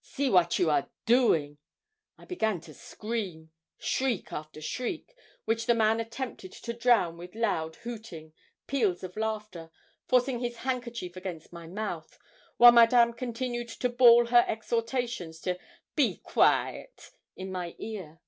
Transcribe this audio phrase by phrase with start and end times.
[0.00, 1.58] see wat you are doing,'
[2.16, 5.14] I began to scream, shriek after shriek,
[5.44, 8.32] which the man attempted to drown with loud hooting,
[8.66, 9.70] peals of laughter,
[10.06, 12.18] forcing his handkerchief against my mouth,
[12.56, 15.58] while Madame continued to bawl her exhortations to
[15.94, 18.22] 'be quaite' in my ear.